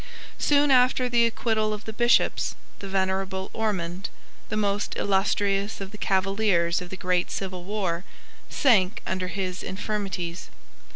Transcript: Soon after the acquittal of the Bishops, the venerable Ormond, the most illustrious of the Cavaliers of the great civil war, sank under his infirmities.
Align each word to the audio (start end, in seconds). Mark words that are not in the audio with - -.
Soon 0.39 0.71
after 0.71 1.07
the 1.07 1.27
acquittal 1.27 1.73
of 1.73 1.85
the 1.85 1.93
Bishops, 1.93 2.55
the 2.79 2.87
venerable 2.87 3.51
Ormond, 3.53 4.09
the 4.49 4.57
most 4.57 4.97
illustrious 4.97 5.79
of 5.79 5.91
the 5.91 5.97
Cavaliers 5.99 6.81
of 6.81 6.89
the 6.89 6.97
great 6.97 7.29
civil 7.29 7.63
war, 7.65 8.03
sank 8.49 9.03
under 9.05 9.27
his 9.27 9.61
infirmities. 9.61 10.49